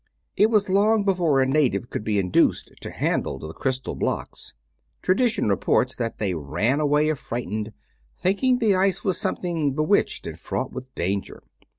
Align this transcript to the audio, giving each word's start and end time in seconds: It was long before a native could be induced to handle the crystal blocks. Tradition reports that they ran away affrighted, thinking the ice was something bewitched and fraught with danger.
It 0.35 0.49
was 0.49 0.67
long 0.67 1.03
before 1.03 1.41
a 1.41 1.45
native 1.45 1.91
could 1.91 2.03
be 2.03 2.17
induced 2.17 2.71
to 2.81 2.89
handle 2.89 3.37
the 3.37 3.53
crystal 3.53 3.93
blocks. 3.95 4.51
Tradition 5.03 5.47
reports 5.47 5.95
that 5.95 6.17
they 6.17 6.33
ran 6.33 6.79
away 6.79 7.11
affrighted, 7.11 7.71
thinking 8.17 8.57
the 8.57 8.73
ice 8.73 9.03
was 9.03 9.19
something 9.21 9.75
bewitched 9.75 10.25
and 10.25 10.39
fraught 10.39 10.73
with 10.73 10.91
danger. 10.95 11.43